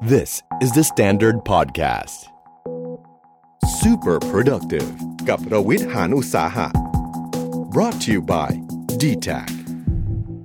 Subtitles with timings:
[0.00, 2.28] This is the Standard Podcast.
[3.82, 4.88] Super productive
[5.28, 6.68] กับรวิทหานอุตสาหะ
[7.72, 8.50] brought to you by
[9.00, 9.50] d t a c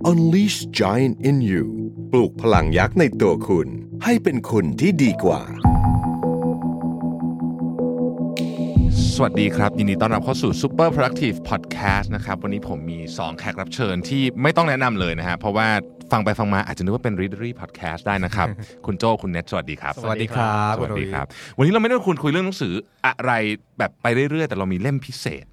[0.10, 1.65] Unleash Giant in You
[2.12, 3.67] ปลูกพลังยักษ์ในตัวคุณ
[4.03, 5.42] ให้เป็นคุณที่ดีกว่า
[9.13, 15.67] สวัสดีครับ ยินดีต้อนรับเข้าสู่ Super Productive Podcast นะครับ วันนี้ผมมี 2 แขกรับเชิญที่ไม่ต้องแนะนำเลยนะฮะ เพราะว่า
[16.13, 18.48] ฟังไปฟังมาอาจจะนึกว่าเป็น Readery Podcast ได้นะครับ
[18.85, 21.26] คุณโจคุณเน็ตสวัสดีครับ สวัสดีครับ สวัสดีครับ
[21.58, 22.73] วันนี้เราไม่ได้คุยคุยเรื่องหนังสือ
[23.08, 23.31] อะไร
[23.80, 25.52] แบบไปเรื่อยๆ แต่เรามีเล่มพิเศษอืม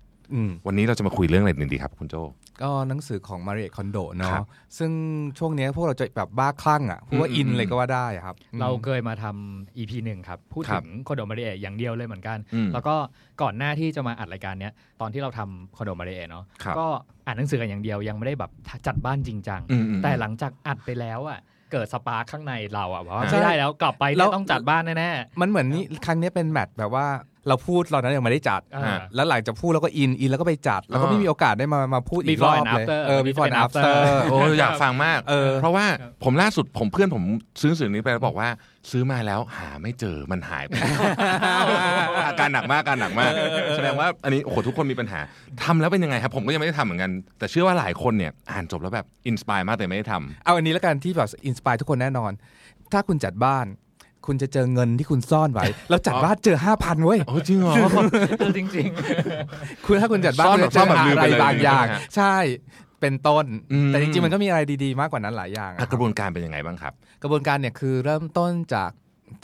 [0.67, 2.15] วันนี้เราจะมาคุยเรื่องอะไรหนึ่งดีครับคุณโจ
[2.63, 4.45] ก็หนังสือของมาริเอคอนโดครัเนาะบ
[4.79, 4.93] ซึ่ง
[5.39, 12.95] ช่วงเนี้ยพวกเราจะแบบบ้าคลั่งอะพูดว่าอืมอินอืมเลยก็ว่าได้อะครับ เราอืมเคยมาทำ EP หนึ่งครับ พูดครัถึบงคอนโดมาริเอะอย่างเดียวเลยเหมือนกันอืมแล้วก็
[13.43, 16.87] ก่อนหน้าที่จะมาอัดรายการเนี้ยตอนที่เราทำคอนโดมาริเอะเนาะครับก็
[17.27, 18.51] อ่านหนังสือกันอย่างเดียวยังไม่ได้แบบ
[18.87, 21.41] จัดบ้านจริงจังอืมอืมแต่หลังจากอัดไปแล้วอะ
[21.73, 25.11] เกิดสปาร์คข้างในเราอะว่าใช่ไม่ได้แล้วกลับไปแล้เนี่ยวต้องจัดบ้านแน่
[25.41, 27.07] มันเหมือนนี่ครั้งเนี้ยเป็นแมทแบบว่า
[27.49, 37.23] เราพูดตอนนั้นยังไม่ได้จัดๆอ่าแล้วหลังจากพูดแล้วก็อินอินแล้วก็ไปจัด แล้วก็ไม่มีโอกาสได้มามาพูดอีกร Before อบ and เลย after เออ before and Before and after after โอ้อยากฟังมากเออเพราะว่าครับผมล่าสุดผมเพื่อนผม
[37.61, 38.49] ซื้อหนังสือนี้ไปแล้วบอกว่า
[38.91, 40.73] ซื้อมาแล้วหาไม่เจอมันหายไป
[42.29, 43.33] อาการหนักมากอาการหนักมาก
[43.77, 45.21] แสดงว่าอันนี้โอ้โหทุกคนมีปัญหา
[45.63, 52.33] ทำแล้วเป็นยังไงครับ ผมก็ยังไม่ได้ทำเหมือนกัน แต่เชื่อว่าหลายคนเนี่ยอ่านจบแล้วแบบ inspire มากแต่ไม่ได้ทำเอาอันนี้แล้วกันที่แบบ inspire ทุกคนแน่นอน
[52.93, 53.67] ถ้าคุณจัดบ้าน
[54.31, 57.75] คุณจะเจอเงินที่คุณซ่อนไว้ แล้วจัดบ้านเจอห้าพันเว้ยโอ้จริงเหรอ
[58.39, 58.87] เออจริง
[59.87, 62.35] คุณถ้าคุณจัดบ้านซ่อนคุณจะเจอซ่อนแบบลืมอะไรไปเลยบางอย่าง ใช่ไหมฮะใช่
[63.01, 66.93] เป็นต้นอืมแต่จริงๆมันก็มีอะไรดีๆ มากกว่านั้นหลายอย่างอะอะครับระบวนการเป็นยังไงบ้างครับ
[67.23, 68.91] กระบวนการเนี่ยคือเริ่มต้นจาก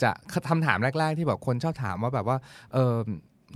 [0.03, 0.11] จะ
[0.49, 2.37] คำถามแรก ๆ ที่แบบคนชอบถามว่าแบบว่า
[2.73, 2.95] เออ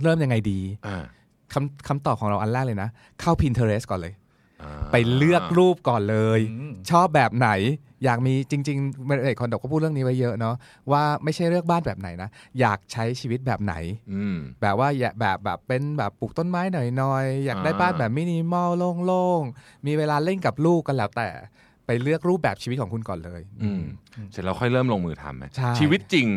[0.02, 1.04] เริ่มยังไงดีอ่า
[1.52, 2.88] คำคำตอบของเราอันแรกเลยนะ
[3.20, 4.12] เข้า Pinterest ก่อนเลย
[4.62, 7.50] อ่าไปเลือกรูปก่อนเลยอืมชอบแบบไหน
[8.04, 10.54] อยากมีจริงๆเอกคอนดกก็พูดเรื่องนี้ไว้เยอะเนาะ
[10.92, 12.28] ว่าไม่ใช่เลือกบ้านแบบไหนนะ
[12.60, 13.74] อยากใช้ชีวิตแบบไหน
[14.12, 18.70] อืมแบบว่าอยากแบบแบบเป็นแบบปลูกต้นไม้หน่อยๆ อยากได้อ่าบ้านแบบมินิมอล
[19.06, 21.28] โล่งๆ มีเวลาเล่นกับลูกกันแล้วแต่
[21.86, 23.82] ไปเลือกรูปแบบชีวิตของคุณก่อนเลย อืม
[24.32, 26.28] เสร็จแล้วค่อยเริ่มลงมือทำไหมใช่ชีวิตจริง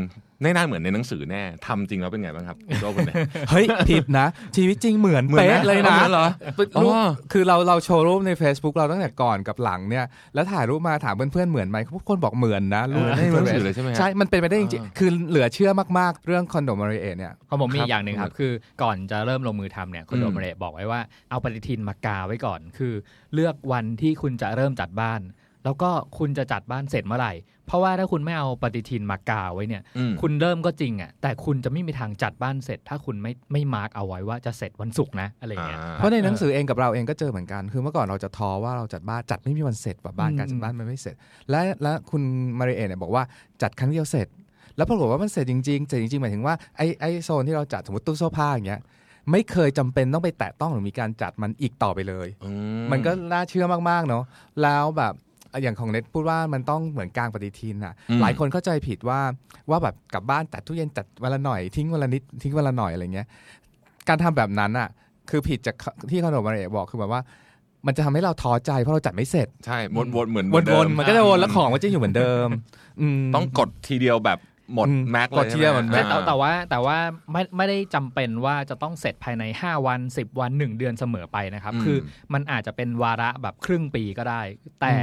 [0.41, 3.15] ไม่น่าเหมือนในหนังสือแน่ทำจริงแล้วเป็นไงบ้างครับคุณโจ้คุณเนี่ย
[3.49, 18.51] เฮ้ยผิดนะชีวิตจริงเหมือนเหมือนนะเป๊ะเลยนะเหมือนเหรอรูปอ๋อคือเราเราโชว์รูปใน Facebook เราตั้งแต่ก่อนกับหลังเนี่ยแล้วถ่ายรูปมาถามเพื่อนๆเหมือนไหมทุกคนบอกเหมือนนะรูปเหมือนในหนังสือเลยใช่ไหมฮะใช่มันเป็นไปได้จริงอ่าๆคือเหลือเชื่อมากๆ เรื่องคอนโดมาริเอเนี่ยๆของผมมีครับอย่างหนึ่งครับคือ
[18.83, 22.93] ก่อนจะเริ่มลงมือทำเนี่ยคอนโดอืมมาริเอะบอกไว้ว่าเอาปฏิทินมากาไว้ก่อน คือ
[23.33, 25.21] เลือกวันที่คุณจะเริ่มจัดบ้าน
[25.65, 27.33] แล้วก็คุณจะจัดบ้านเสร็จเมื่อไหร่
[27.67, 41.15] เพราะว่าถ้าคุณไม่เอาปฏิทินมากาไว้เนี่ยอืมคุณเริ่มก็จริงอะ แต่คุณจะไม่มีทางจัดบ้านเสร็จ ถ้าคุณไม่ไม่มาร์กเอาไว้ว่าจะเสร็จวันศุกร์นะอะไรอย่างเงี้ยอ่าเพราะในหนังสือเองกับเราเองก็เจอเหมือนกัน คือเมื่อก่อนเราจะท้อว่าเราจัดบ้านจัดไม่มีวันเสร็จแบบบ้านอืมการจัดบ้านมันไม่เสร็จ
[41.49, 42.21] และและคุณ
[42.59, 43.23] มาริเอเนี่ยบอกว่า
[43.61, 44.27] จัดครั้งเดียวเสร็จ
[44.77, 48.81] แล้วปรากฏว่ามันเสร็จจริงๆเสร็จจริงๆหมายถึงว่าไอ้ไอ้โซนที่เราจัดสมมติตู้เสื้อผ้าอย่างเงี้ย
[49.31, 52.51] ไม่เคยจำเป็นต้องไปแตะต้องหรือมีการจัดมันอีกต่อไปเลยอื
[52.91, 54.23] มันก็น่าเชื่อมากๆเนาะ
[54.63, 55.13] แล้วแบบ
[55.61, 59.19] อย่างของเน็ตพูดว่ามันต้องเหมือนกลางปฏิทินอะอืมหลายคนเข้าใจผิดว่า
[59.69, 63.27] ว่าแบบกลับบ้านจัดตู้เย็นจัดวันละหน่อยทิ้งวันละนิดทิ้งวันละหน่อยอะไรเงี้ย
[64.07, 64.89] การทำแบบนั้นอะ
[65.29, 65.75] คือผิดจาก
[66.11, 67.21] ที่ขนมมาเอะบอกคือแบบว่า
[67.85, 69.77] มันจะทำให้เราท้อใจเพราะเราจัดไม่เสร็จ ใช่
[70.15, 72.47] วนๆเหมือนวเดินๆมันก็จะวนแล้วของมันจะอยู่เหมือนเดิม
[73.01, 74.39] อืมต้องกดทีเดียวแบบ
[74.73, 76.97] หมดอืมแม็กเลยกดทีเดียวหมดแม็แต่กแต่แต่ว่าแต่ว่า
[77.31, 81.97] ไม่ไม่ได้จำเป็นว่าจะต้องเสร็จภายใน 5 วัน 10 วัน 1 เดือนเสมอไปนะครับอืมคือ
[82.33, 84.41] มันอาจจะเป็นวาระแบบครึ่งปีก็ได้
[84.81, 84.93] แต่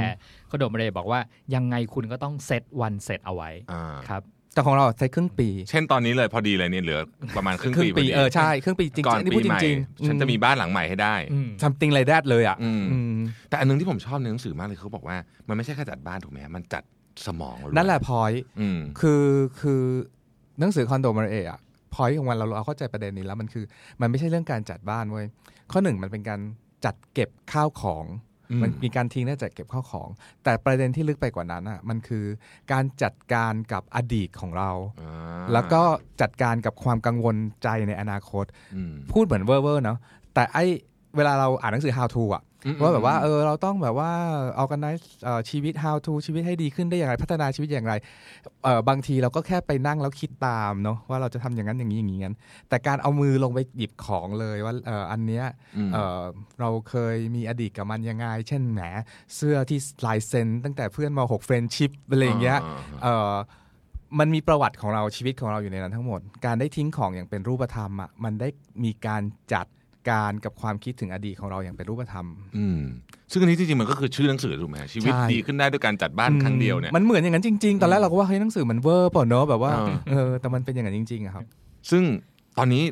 [0.49, 1.19] คอนโดมาริเอะบอกว่า
[1.55, 6.99] ยังไงคุณก็ต้องเซตวันเสร็จเอาไว้อ่าครับแต่ของเราใช้ครึ่งปี เช่นตอนนี้เลยพอดีเลยเนี่ยเหลือ
[7.37, 13.15] ประมาณครึ่งครึ่ปีงพปีอดีเออใช่ครึ่งปีจริงก่อนๆนี่ปีพูดจใหม่ริงๆฉันจะมีบ้านหลังใหม่ให้ได้อืมทำติงไรแดดเลยอะอืมอืม
[13.49, 16.83] แต่อันนึงที่ผมชอบในหนังสือมากเลยเขาบอกว่ามันไม่ใช่แค่จัดบ้านถูกไหมฮะมันจัด
[17.25, 19.25] สมองเราด้วยนั่นแหละพอยอืมคือ
[19.61, 19.81] คือ
[20.59, 21.59] หนังสือคนโดมาริเอะอะ
[21.93, 23.65] point ของมันเราเราเข้าใจประเด็นนี้แล้วมันคือ
[24.01, 25.25] มันไม่ใช่เรื่องการจัดบ้านเว้ย
[25.71, 26.39] ข้อหนึ่งมันเป็นการ
[26.85, 28.05] จัดเก็บข้าวของ
[28.51, 30.09] อืมมันมีการทิ้งและจัดเก็บข้าวของ
[30.43, 32.25] แต่ประเด็นที่ลึกไปกว่านั้นอะมันคือ
[32.71, 34.71] การจัดการกับอดีตของเรา
[35.01, 35.81] อ่าแล้วก็
[36.21, 38.45] จัดการกับความกังวลใจในอนาคต
[38.75, 39.97] อืมพูดเหมือนเวอร์เวอร์เนาะ
[40.33, 40.57] แต่ไอ
[41.15, 44.11] เวลาเราอ่านหนังสือ how to อะอืม ว่าแบบว่าเออเราต้องแบบว่า
[44.63, 47.93] organize เอ่อชีวิต how to ชีวิตให้ดีขึ้นได้อย่างไร พัฒนาชีวิตอย่างไร
[48.63, 52.35] เออบางทีเราก็แค่ไปนั่งแล้วคิดตามเนาะว่าเราจะทำอย่างนั้นอย่างนี้อย่างนี้งั้น
[52.69, 55.45] แต่การเอามือลงไปหยิบของเลยว่าเอออันเนี้ย
[55.77, 56.21] อืมเออ
[56.59, 58.81] เราเคยมีอดีตกับมันยังไง เช่นแหม
[59.35, 62.59] เสื้อที่ลายเซ็นตั้งแต่เพื่อนมาหกเฟรนชิพอะไรอย่างเงี้ย
[63.03, 63.33] เออ
[64.19, 68.47] มันมีประวัติของเราชีวิตของเราอยู่ในนั้นทั้งหมด การได้ทิ้งของอย่างเป็นรูปธรรมอะมันได้
[68.83, 69.23] มีการ
[69.53, 69.67] จัด
[70.09, 72.25] การกับความคิดถึงอดีตของเราอย่างเป็นรูปธรรม
[72.57, 72.79] อืม
[73.31, 81.43] ซึ่งอันนี้จริงๆมันก็คือชื่อหนังสือถูกไหมชีวิตใช่ดีขึ้นได้ด้วยการจัดบ้านครั้งเดียวเนี่ยมันเหมือนอย่างนั้นจริงๆ ตอนแรกเราก็ว่าเฮ้ยหนังสือมันเวอร์เปล่าเนอะแบบว่าเออเออแต่มันเป็นอย่างนั้นจริงๆอะครับ
[81.89, 82.03] ซึ่ง
[82.57, 82.83] ตอนนี้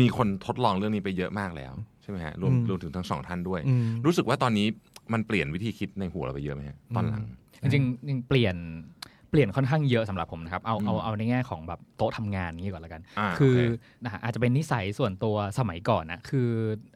[0.00, 1.72] มีคนทดลองเรื่องนี้ไปเยอะมากแล้ว
[2.02, 4.66] ใช่ไหมฮะรวมอืมรวมถึงทั้งสองท่านด้วยอืมรู้สึกว่าตอนนี้
[5.12, 7.22] มันเปลี่ยนวิธีคิดในหัวเราไปเยอะไหมฮะตอนหลัง
[7.62, 8.56] จริงๆจริงๆเปลี่ยน
[9.30, 13.60] เปลี่ยนค่อนข้างเยอะสำหรับผมนะครับ เอาเอาอืมเอาในแง่ของแบบโต๊ะทำงานนี้ก่อนละกันอ่าคือโอเค
[14.04, 16.48] นะฮะอาจจะเป็นนิสัยส่วนตัวสมัยก่อนนะคือ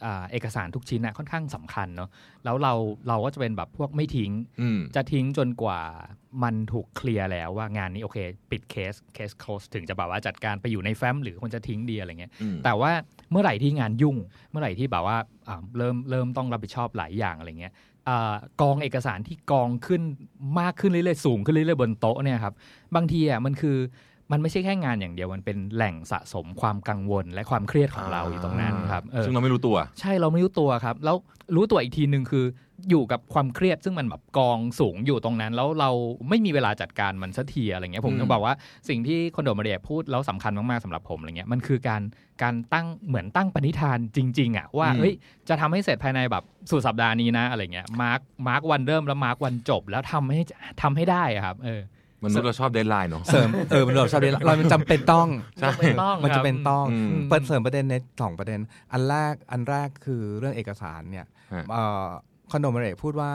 [0.05, 2.11] อ่าเอกสารทุกชิ้นนะค่อนข้างสำคัญเนาะ
[2.45, 2.73] แล้วเรา
[3.09, 4.31] เราก็จะเป็นแบบพวกไม่ทิ้ง
[4.61, 5.81] อืมจะทิ้งจนกว่า
[6.45, 8.19] มันถูกเคลียร์แล้วว่างานนี้โอเค
[8.51, 12.93] ปิดเคสเคส close ถึงจะแบบว่าจัดการไปอยู่ในแฟ้มหรือควรจะทิ้งดีอะไรเงี้ยอืมแต่ว่า
[13.31, 14.17] เมื่อไหร่ที่งานยุ่ง
[14.51, 15.17] เมื่อไหร่ที่แบบว่า
[15.49, 17.90] อ่าเริ่มเริ่มต้องรับผิดชอบหลายอย่างอะไรเงี้ยอา
[18.61, 20.03] กองเอกสารที่กองขึ้น
[20.61, 22.55] มากขึ้นเรื่อยๆสูงขึ้นเรื่อยๆบนโต๊ะเนี่ยครับ
[22.95, 23.77] บางทีอะมันคือ
[24.33, 31.17] มันไม่ใช่แค่งานอย่างเดียวมันเป็นแหล่งสะสมความกังวลและความเครียดของเราอยู่ตรงนั้นครับเออซึ่งเราไม่รู้ตัว ใช่เราไม่รู้ตัวครับ แล้ว
[31.57, 32.45] รู้ตัวอีกทีหนึ่งคือ
[32.91, 35.91] อยู่กับความเครียดซึ่งมันแบบกองสูงอยู่ตรงนั้น แล้วเรา
[36.29, 38.55] ไม่มีเวลาจัดการมันสักทีอะไรเงี้ยผมอืมต้องบอกว่า
[38.89, 42.03] สิ่งที่คอนโดมาเรียพูดแล้วสำคัญมากๆสำหรับผมอะไรเงี้ยมันคือการ
[42.43, 45.13] การตั้งเหมือนตั้งปณิธานจริง ๆอะว่าเฮ้ย
[45.49, 50.41] จะทำให้เสร็จภายในแบบสุดสัปดาห์นี้นะอะไรเงี้ยมาร์กมาร์กวันเริ่มแล้วมาร์กวันจบแล้วทำให้
[50.83, 51.81] ทำให้ได้อะครับเออ
[52.25, 55.29] มนุษย์เราชอบเดทไลน์เนาะเสริมเออมันเราชอบเรียนเรามันจำเป็นต้อง
[55.59, 58.61] ใช่ไม่ต้องมันคจะรับเป็นต้องอืมเปิดเสริมประเด็นในสองประเด็น
[58.93, 62.07] อันแรกอันแรกคือเรื่องเอกสารเนี่ยฮะเอ่อ
[62.51, 63.33] คอนโดมาเรพูดว่า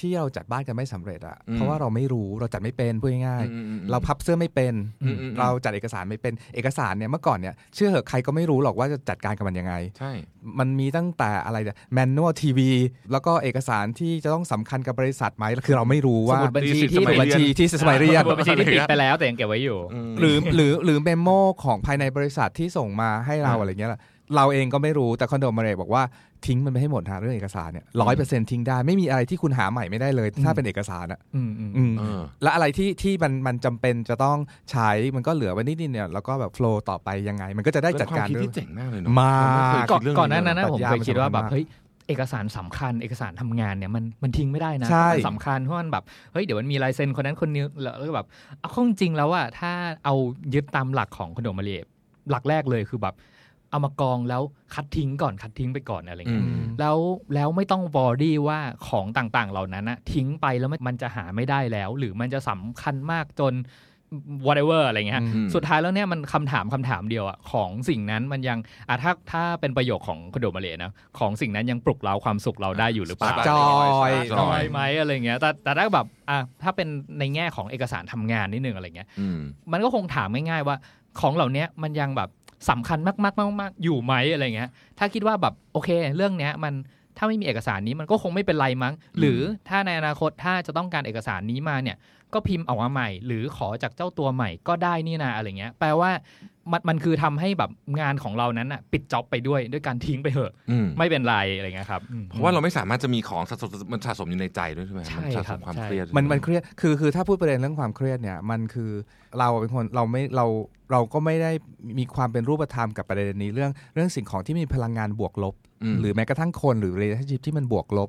[0.00, 10.12] ที่เราจัดบ้านกันไม่สำเร็จอะอืมเพราะว่าเราไม่รู้เราจัดไม่เป็นพูดง่ายอืมอืมอืมๆเราพับเสื้อไม่เป็นอืมอืมเราจัดเอกสารไม่เป็นเอกสารเนี่ยเมื่อก่อนเนี่ยเชื่อเหอะใครก็ไม่รู้หรอกว่าจะจัดการกับมันยังไงใช่
[10.58, 11.58] มันมีตั้งแต่อะไร
[11.92, 12.70] แมนนวลทีวี
[13.12, 19.78] แล้วก็เอกสารที่จะต้องสำคัญกับบริษัทไหมคือเราไม่รู้สว่ามุดบัญชีที่ที่สมัยบัญชีที่สมัยเรียนสมุดบัญชีที่ปิดไปแล้วแต่ยังเก็บไว้อยู่
[20.10, 21.28] มหรือหรือหรือเมมโม
[21.64, 24.00] ของภายในบริษัทที่ส่งมาให้เราอ่าอะไรเงี้ยล่ะ
[24.36, 26.02] เราเองก็ไม่รู้แต่คอนโดมาเรย์บอกว่า
[26.46, 34.38] ทิ้งมันไปให้หมดฮะเรื่องเอกสารเนี่ยร้อยเปอร์เซ็นต์ทิ้งได้ไม่มีอะไรที่คุณหาใหม่ไม่ได้เลย ถ้าเป็นเอกสารอะอืมอืมอืมเออและอะไรที่ที่มันมันจำเป็นจะต้อง
[34.70, 41.64] ใช้มันก็เหลือไว้นิดๆเนี่ยแล้วก็แบบโฟล์ต่อไปยังไง มันก็จะได้จัดการเป็นความคิดด้วยที่เจ๋งมากเลยเนาะมากเรไเคยก่อนคิดเรื่องก่อนหน้านั้นเลยนะผมปรัชญาเคยคิดว่าแบบมันสำคัญมากเฮ้ย
[42.08, 48.26] เอกสารสำคัญเอกสารทำงานเนี่ยมันมันทิ้งไม่ได้นะใช่มันสำคัญเพราะมันแบบเฮ้ยเดี๋ยวมันมีลายเซ็นคนนั้นคนนี้แล้วแล้วก็แบบ
[48.58, 49.72] เอาเข้าจริงๆแล้วอะถ้า
[50.04, 50.14] เอา
[50.54, 51.80] ยึดตามหลักของคอนโดมาเรีย
[52.30, 53.14] หลักแรกเลยคือแบบ
[53.70, 54.42] เอามากองแล้ว
[54.74, 56.98] คัดทิ้งก่อนคัดทิ้งไปก่อนอะไรอืเงี้ยมแล้ว
[57.34, 58.58] แล้วไม่ต้องวอรี่ว่า
[58.88, 63.54] ของต่างๆ เหล่านั้นนะทิ้งไปแล้วมันจะหาไม่ได้แล้ว หรือมันจะสำคัญมากจน
[64.46, 68.58] whatever อะไรเงี้ยอืมสุดท้ายแล้วเนี่ยมันคำถามคำถามเดียวอะของสิ่งนั้นมันยัง
[68.88, 73.66] อะถ้าถ้าเป็นประโยคของคอนโดมาเลนะของสิ่งนั้นยังปลุกเราความสุขเราได้อยู่หรือเปล่าจอ
[74.08, 76.88] ยจจออยยไหมอะไรเงี้ยแต่แต่ถ้าแบบอะถ้าเป็น
[77.18, 79.38] ในแง่ของเอกสารทำงานนิดนึงอะไรเงี้ยอืม
[79.72, 80.76] มันก็คงถามง่ายๆว่า
[81.20, 82.28] ของเหล่านี้มันยังแบบ
[82.68, 86.74] สำคัญมากๆมากๆอยู่ไหมอะไรเงี้ย ถ้าคิดว่าแบบโอเค เรื่องเนี้ยมัน
[87.16, 91.96] ถ้าไม่มีเอกสารนี้มันก็คงไม่เป็นไรมั้ง หรือถ้าในอนาคตถ้าจะต้องการเอกสารนี้มาเนี่ย
[92.34, 96.10] ก็พิมพ์ออกมาใหม่ หรือขอจากเจ้าตัวใหม่ก็ได้นี่นะอะไรเงี้ย แปลว่า
[96.72, 97.70] มันมันคือทำให้แบบ
[98.00, 108.90] งานของเรานั้นอะปิดจ็อบไปด้วยด้วยการทิ้งไปเถอะอืมไม่เป็นไรอะไรเงี้ยครับอืมเพราะว่าเราไม่สามารถจะมีของสะสมมันสะสมอยู่ในใจด้วยใช่ไหมใช่มันสะคสรับมความใช่เครียดมันมันเครียดคือคือถ้าพูดประเด็นเรื่องความเครียดเนี่ยมันคือ
[109.38, 110.46] เราเป็นคนเราไม่เรา
[110.92, 111.52] เราก็ไม่ได้
[111.98, 115.54] มีความเป็นรูปธรรมกับประเด็นนี้เรื่องเรื่องสิ่งของที่มีพลังงานบวกลบ
[115.94, 118.08] มหรือแม้กระทั่งคนหรือ relationship ที่มันบวกลบ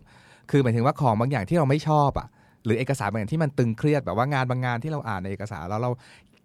[0.52, 2.28] คือหมายถึงว่าของบางอย่างที่เราไม่ชอบอะ
[2.66, 5.92] หรือเอกสารบางอย่างที่มันตึงเครียดแบบว่างานบางงานที่เราอ่านในเอกสารแล้วเรา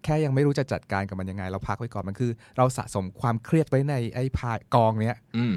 [0.07, 5.55] แค่ยังไม่รู้จะจัดการกับมันยังไง เราพักไว้ก่อนมันคือ เราสะสมความเครียดไว้ในไอ้พายกองเนี้ยอืม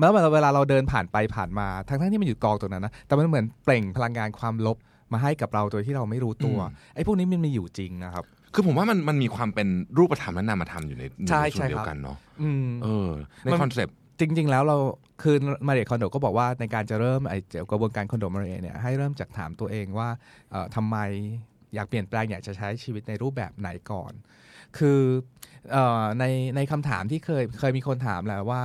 [0.00, 4.76] แล้วเวลาเราเดินผ่านไปผ่านมาทั้งทั้งๆที่มันอยู่กองตรงนั้นนะแต่มันเหมือนเปล่งพลังงานความลบ
[5.12, 8.24] มาให้กับเราโดยที่เราไม่รู้ตัวอืมไอ้พวกนี้มันมีอยู่จริงนะครับ
[8.54, 13.10] คือผมว่ามันมันมีความเป็นรูปธรรมและนามธรรมอยู่ในใช่ในส่วนใช่เดียครับวกันเนาะอืมเออ
[13.42, 14.76] ในมันคอนเซปต์จริง ๆ แล้วเรา
[15.22, 15.36] คือ
[15.66, 17.38] มาเรียคอนโดก็บอกว่าในการจะเริ่มไอ้
[17.70, 20.08] กระบวนการคอนโดมาเรียเนี่ยให้เริ่มจากถามตัวเองว่า
[20.50, 20.96] เอ่อทำไม
[21.76, 24.12] อยากเปลี่ยนแปลงอยากจะใช้ชีวิตในรูปแบบไหนก่อน
[24.78, 25.00] คือ
[25.72, 26.24] เอ่อใน
[26.56, 28.62] ในคำถามที่เคยเคยมีคนถามแหละว่า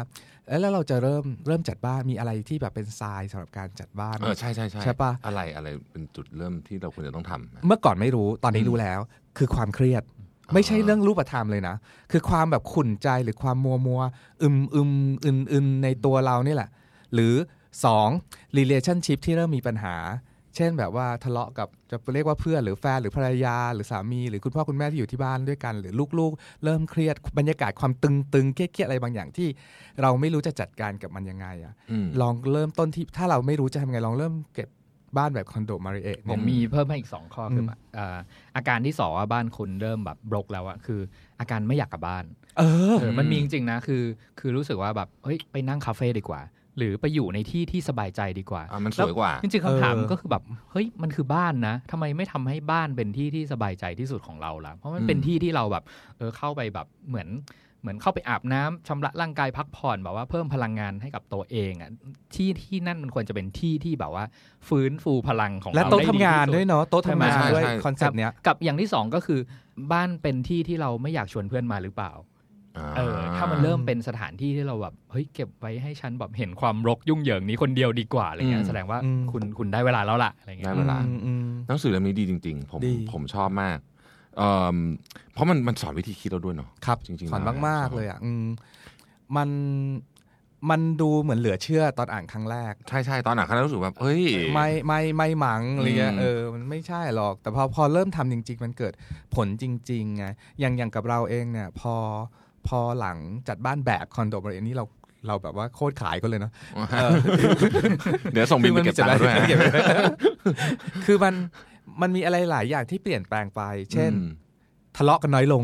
[0.47, 8.99] เอ๊ะแล้วเราจะเริ่มเริ่มจัดบ้านมีอะไรที่แบบเป็นทรายสำหรับการจัดบ้านไหมเออใช่ใช่ใช่ใช่ปะอะไรอะไรเป็นจุดเริ่มที่เราควรจะต้องทำเมื่อก่อนไม่รู้ตอนนี้รู้แล้ว
[9.37, 10.03] คือความเครียด
[10.53, 11.75] ไม่ใช่เรื่องรูปธรรมเลยนะ
[12.11, 14.01] คือความแบบขุ่นใจหรือความมัวมัว
[14.41, 14.91] อึมอึม
[15.23, 16.69] อึนอึนในตัวเรานี่แหละ
[17.13, 17.33] หรือ
[17.85, 18.07] สอง
[18.57, 19.95] relationship ที่เริ่มมีปัญหา
[20.55, 29.47] เช่นแบบว่าทะเลาะกับจะเรียกว่าเพื่อนหรือแฟนหรือภรรยา หรือสามีหรือคุณพ่อคุณแม่ที่อยู่ที่บ้านด้วยกัน หรือลูกๆ เริ่มเครียดบรรยากาศความตึงๆเครียดๆอะไรบางอย่างที่
[30.01, 34.69] เราไม่รู้จะจัดการกับมันยังไงอะอืมลองเริ่มต้นที่ถ้าเราไม่รู้จะทำไงลองเริ่มเก็บ
[35.17, 38.17] บ้านแบบคอนโดมาริเอะผมมีเพิ่มให้อีกสองข้อคือแบบอ่า
[38.55, 40.99] อาการที่สองว่าบ้านคุณเริ่มแบบบรกแล้วอะคือ
[41.39, 42.25] อาการไม่อยากกลับบ้าน
[42.57, 44.03] เออเออ มันมีจริงๆนะคือ
[44.39, 46.41] คือรู้สึกว่าแบบเฮ้ยไปนั่งคาเฟ่ดีกว่า
[46.77, 55.83] หรือไปอยู่ในที่ที่สบายใจดีกว่าอะมันสวยกว่าจริงๆคำถามเออก็คือแบบเฮ้ยมันคือบ้านนะทำไมไม่ทำให้บ้านเป็นที่ที่สบายใจที่สุดของเราล่ะเพราะมันเป็นอืมที่ที่เราแบบ
[56.17, 57.29] เออเข้าไปแบบเหมือน
[57.81, 61.89] เหมือนเข้าไปอาบน้ำชำระร่างกายพักผ่อนแบบว่าเพิ่มพลังงานให้กับตัวเองอะ
[62.35, 64.25] ที่ที่นั่นมันควรจะเป็นที่ที่แบบว่า
[64.67, 69.39] ฟื้นฟูพลังของเราได้ที่สุดและโต๊ะทำงานด้วยเนาะโต๊ะทำงานใช่ไหมด้วยใช่ concept เนี้ยกับอย่างที่สองก็คือ
[69.91, 72.11] บ้านเป็นที่ที่เราไม่อยากชวนเพื่อนมาหรือเปล่า
[72.97, 83.77] เออถ้ามันเริ่มเป็นสถานที่ที่เราแบบเฮ้ยเก็บไว้ให้ฉันแบบเห็นความรกยุ่งเหยิงนี้คนเดียวดีกว่าอะไรเงี้อืยมแสดงว่าอืมคุณคุณได้เวลาแล้วล่ะอะไรเงี้ได้ยเวลาอืมอืมหนังสือเล่มนี้ดีจริง ๆ ผมดีผมชอบมาก
[84.37, 84.77] เอิ่ม
[85.33, 88.45] เพราะมันมันสอนวิธีคิดเราด้วยเนาะครับจริงๆสอนแล้วมากชอบๆเลยอะอืม
[89.35, 89.49] มัน
[90.69, 94.23] มันดูเหมือนเหลือเชื่อตอนอ่านครั้งแรก ใช่ใช่ตอนหนังเขารู้สึกแบบเฮ้ย
[94.53, 98.93] ไม่ไม่ไม่หมังอะไรเงี้ยอืมเออมันไม่ใช่หรอก แต่พอพอเริ่มทำจริง ๆ มันเกิด
[99.35, 100.25] ผลจริงๆไง
[100.59, 101.95] อย่างอย่างกับเราเองเนี่ย พอ
[102.67, 104.85] พอหลังจัดบ้านแบบคอนโดบริเวณนี้เรา
[105.27, 106.51] เราแบบว่าโคตรขายก็เลยเนาะ
[108.33, 109.67] เดี๋ยวส่งบินไปเก็บตังค์ด้วยเก็บไว้
[111.05, 111.33] คือมัน
[112.01, 113.61] มันมีอะไรหลายอย่างที่เปลี่ยนแปลงไป
[113.93, 114.29] เช่นอืม
[114.97, 115.63] ทะเลาะกันน้อยลง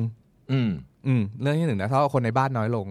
[0.51, 0.69] อืม
[1.07, 2.87] อืม เรื่องที่หนึ่งนะทะเลาะกับคนในบ้านน้อยลง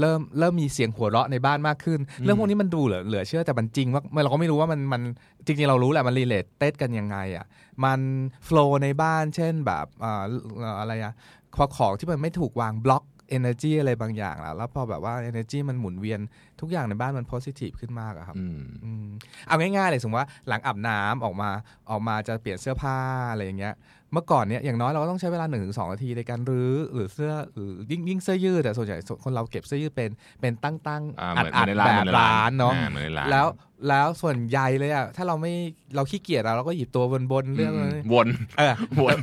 [0.00, 5.02] เริ่มเริ่มมีเสียงหัวเราะในบ้านมากขึ้นอืมเรื่องพวกนี้มันดูเหลือเหลือเชื่อแต่มันจริงว่าเราก็ไม่รู้ว่ามันมัน
[5.46, 7.46] จริงๆเรารู้แหละมัน related กันยังไง อะ
[7.84, 8.00] มัน
[8.44, 10.22] flow ในบ้าน เช่นแบบอ่า
[10.58, 11.14] เอ่ออะไรอะ
[11.56, 13.04] พอของที่มันไม่ถูกวาง block
[13.36, 16.20] energy อะไรบางอย่างแล้วแล้วพอแบบว่า energy มันหมุนเวียน
[16.60, 19.06] ทุกอย่างในบ้านมัน positive ขึ้นมากอะครับอืมอืม
[19.46, 21.50] เอาง่ายๆเลยสมมติว่าหลังอาบน้ำออกมา
[21.90, 22.98] ออกมาจะเปลี่ยนเสื้อผ้า
[23.30, 23.74] อะไรอย่างเงี้ย
[24.12, 33.46] เมื่อก่อนเนี้ยอย่างน้อยเราก็ต้องใช้เวลา1 ถึง 2 นาทีในการรื้อหรือเสื้อหรือยิ่งยิ่งเสื้อยืดแต่ส่วนใหญ่คนเราเก็บเสื้อยืดเป็นเป็นตั้งตั้งอ่าอัดอัดแบบเหดมือนในร้านเหมือนในร้านเนาะอ่เหมือนในร้านแล้ว
[33.88, 35.52] แล้วส่วนใหญ่เลยอะถ้าเราไม่
[35.96, 38.28] เราขี้เกียจอะเราก็หยิบตัวบนบนๆเรื่องมนี้วน
[38.58, 39.18] เออวน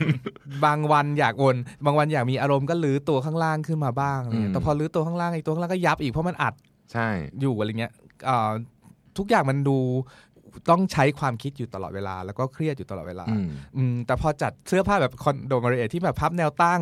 [0.66, 1.56] บางวันอยากวน
[1.86, 6.54] บางวันอยากมีอารมณ์ก็ลื้อตัวข้างล่างขึ้นมาบ้างอะไรเงี้อืยมแต่พอลื้อตัวข้างล่างไอ้ตัวข้างล่างก็ยับอีกเพราะมันอัด
[6.94, 7.08] ใช่
[7.42, 7.92] อยู่อะไรเงี้ย
[8.26, 8.52] เอ่อ
[9.18, 9.78] ทุกอย่างมันดู
[10.70, 16.82] ต้องใช้ความคิดอยู่ตลอดเวลา แล้วก็เครียดอยู่ตลอดเวลาอืมอืมแต่พอจัดเสื้อผ้าแบบคอนโดมาริเอทที่แบบพับแนวตั้ง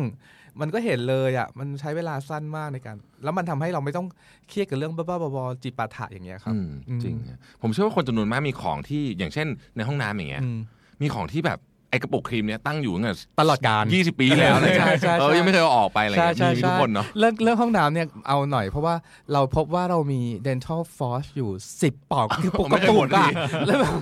[0.60, 4.06] มันก็เห็นเลยอะมันใช้เวลาสั้นมากในการ แล้วมันทำให้เราไม่ต้อง
[4.48, 9.46] เครียดกับเรื่องบ้าๆบอๆจิปาถะอย่างเงี้ยครับอืมอืมจริงฮะผมเชื่อว่าคนจำนวนมากมีของที่อย่างเช่น
[9.76, 10.58] ในห้องน้ำอย่างเงี้ยอืม
[11.02, 11.58] มีของที่แบบ
[11.90, 18.94] ไอกระปุกครีมเนี้ยตั้งอยู่ตั้งแต่ตลอดการยี่สิบปีแล้วอะไรใช่เงี้ยใช่เออใช่ยังไม่เคยเอาออกไปอะไรใช่เงี้ยใช่มีทุใช่กคนเนาะเรื่องเรื่องห้องน้ำเนี่ยเอาหน่อยเพราะว่า
[19.32, 21.50] เราพบว่าเรามี dental floss อยู่
[21.82, 23.34] สิบปอกคือปกไม่กเคระยปุหมกดดีอะ
[23.66, 23.92] แล้วแบบ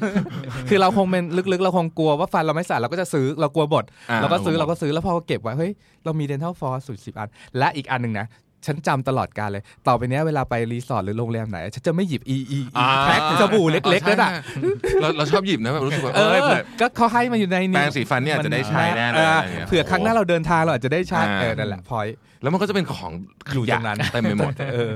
[0.68, 5.72] คือเราคงเป็นลึกๆ เราคงกลัวว่าฟันเราไม่สะอาดเราก็จะซื้อเรากลัวบดอ่าเราก็ซื้อผมเราก็ซื้อแล้วพอเก็บไว้เฮ้ย
[6.04, 7.28] เรามี dental floss สุดสิบอัน
[7.58, 8.26] และอีกอันหนึ่งนะ
[8.66, 22.06] ฉันจำตลอดการเลย ต่อไปเนี้ยเวลาไปรีสอร์ทหรือโรงแรมไหน ฉันจะไม่หยิบอีอีอีแพ็คสบู่เล็กๆนั่นอะใช่เราเราชอบหยิบนะแบบรู้สึกว่าเอเอออเผื่อก็เขาให้มาอยู่ในนี้แปรงสีฟันเนี่ยอาจจะได้ใช้แน่เลยเอออะไรเงี้ยเผื่อครั้งหน้าเราเดินทางเราอาจจะได้ใช้อ่าเออนั่นแหละพอย
[22.42, 23.12] แล้วมันก็จะเป็นของ
[23.54, 24.92] อยู่ตรงนั้นเต็มไปหมดเออ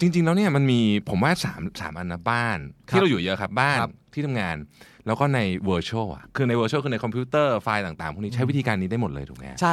[0.00, 2.58] จริง ๆ แล้วเนี่ยมันมีผมว่าสามสามอันนะบ้าน
[2.90, 4.56] ครับที่เราอยู่เยอะครับบ้านครับที่ทำงาน
[5.06, 9.72] แล้วก็ใน virtual อะคือใน virtual คือในคอมพิวเตอร์ไฟล์ต่างๆพวกนี้ใช้วิธีการนี้ได้หมดเลยถูกไหมใช่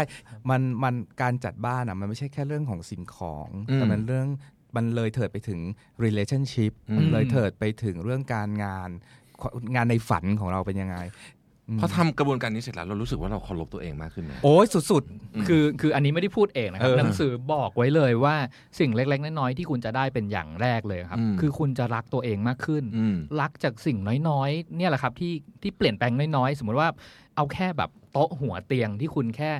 [0.49, 4.27] มันมันการจัดบ้านอะมันไม่ใช่แค่เรื่องของสิ่งของอืมแต่มันเรื่อง
[4.75, 5.59] มันเลยเถิดไปถึง
[6.03, 8.89] relationship อืมมันเลยเถิดไปถึงเรื่องการงาน
[9.75, 11.40] งานในฝันของเราเป็นยังไงอืม
[11.79, 15.03] พอทำกระบวนการนี้เสร็จแล้วเรารู้สึกว่าเราเคารพตัวเองมากขึ้นไหมโอ้ยสุด
[15.47, 18.35] คือคืออันนี้ไม่ได้พูดเองนะครับเออหนังสือบอกไว้เลยว่า
[18.79, 23.97] สิ่งเล็ก ๆ น้อยๆที่คุณจะได้เป็นอย่างแรกเลยครับอืมคือคุณจะรักตัวเองมากขึ้นอืมรักจากสิ่ง
[24.29, 26.89] น้อยๆ เนี่ยแหละครับที่ที่เปลี่ยนแปลงน้อยๆ สมมติว่า
[27.35, 29.51] เอาแค่แบบโต๊ะหัวเตียงที่คุณแค่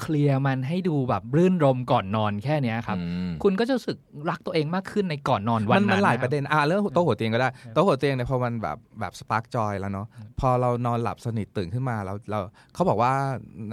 [0.00, 3.96] เคลียร์มันให้ดูแบบรื่นรมย์ก่อนนอนแค่เนี้ยครับอืมคุณก็จะรู้สึก
[4.30, 10.06] รักตัวเองมากขึ้นในก่อนนอนๆวัมันนนั้มันนหลายคบประเด็นอะเรื่องโต๊ะหัวเตียงก็ได้โต๊ะหัวเตียงเนี่ยพอมันแบบแบบ spark joy แล้วเนาะ
[10.40, 12.38] พอเรานอนหลับสนิทตื่นขึ้นมาเราเรา
[12.74, 13.12] เขาบอกว่า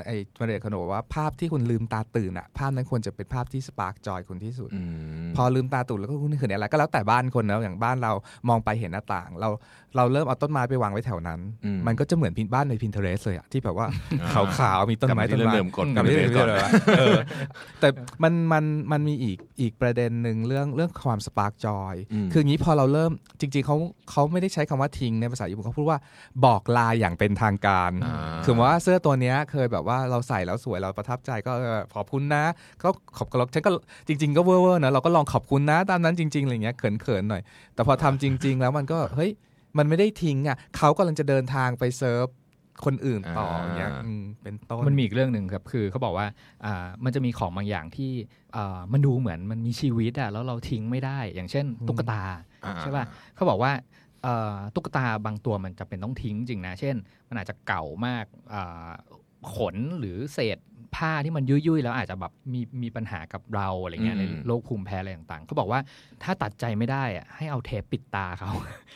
[0.06, 4.82] ไอ้มาริเอะคนโดบอกว่าภาพที่คุณลืมตาตื่นอะภาพนั้นควรจะเป็นภาพที่ spark joy คุณที่สุดอื
[5.26, 8.12] มพอลืมตาตื่นแล้วก็คุณเห็นอะไรก็แล้วแต่บ้านคนนะอย่างบ้านเรา
[8.50, 9.50] มองไปเห็นหน้าต่างเรา
[9.96, 13.88] เราเริ่มเอาต้นไม้ไปวางไว้แถวนั้นอืมมันก็จะเหมือนพินบ้านใน Pinterest เลยอะที่แบบว่า
[14.22, 17.20] อ่าขาวๆมีต้นไม้กลับมาที่ต้นไม้เรื่องเดิมกดกลับมาที่กลับมาที่เรื่องเดิมเลยอะเออ
[17.80, 17.88] แต่
[18.24, 23.76] มันมันมันมีอีกอีกประเด็นหนึ่งเรื่องเรื่องความสปาร์กจอยมคืออย่างนี้พอเราเริ่มจริง ๆเขา
[24.12, 26.00] เขาไม่ได้ใช้คำว่าทิ้งในภาษาญี่ปุ่นเขาพูดว่า
[26.46, 28.16] บอกลาอย่างเป็นทางการอ่า
[28.46, 32.44] คือว่าเสื้อตัวเนี้ยเคยแบบว่าเราใส่แล้วสวยเราประทับใจก็เออขอบคุณนะ
[32.84, 33.72] ก็ขอบคุณฉันก็
[34.08, 37.42] จริง ๆ ก็เวอร์ๆนะเราก็ลองขอบคุณนะตามนั้นจริงๆอะไรเงี้ยเขินๆหน่อย
[37.74, 39.32] แต่พอทำจริง ๆ แล้วมันก็เฮ้ย
[39.78, 42.28] มันไม่ได้ทิ้งอะเขากำลังจะเดินทางไปเซิร์ฟ
[42.86, 46.28] คนอื่นต่ออย่างเงี้ยอืมเป็นต้นมันมีอีกเรื่องหนึ่งครับคือเขาบอกว่า
[46.66, 48.12] อ่ามันจะมีของบางอย่างที่
[48.56, 52.22] อ่ามันดูเหมือนมันมีชีวิตอะแล้วเราทิ้งไม่ได้ อย่างเช่น ตุ๊กตา
[52.64, 53.06] อ่าใช่ป่ะ
[53.36, 53.72] เขาบอกว่า
[54.24, 56.96] เอ่อตุ๊กตาบางตัวมันจำเป็นต้องทิ้งจริงนะ เช่น
[57.30, 58.90] มันอาจจะเก่ามากอ่า
[59.56, 60.58] ขนหรือเศษ
[60.96, 65.80] ผ้าที่มันยุ่ยๆ แล้วอาจจะแบบมีมีปัญหากับเราอะไรเงี้ยอืในมโรคภูมิแพ้อะไรต่างๆเขาบอกว่า
[66.24, 68.50] ถ้าตัดใจไม่ได้อะให้เอาเทปปิดตาเขา